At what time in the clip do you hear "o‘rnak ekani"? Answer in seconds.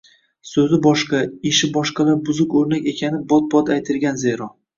2.63-3.21